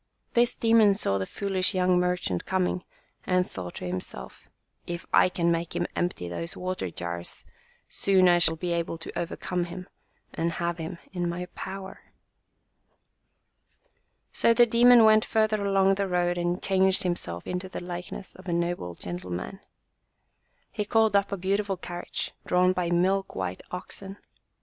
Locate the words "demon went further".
14.65-15.63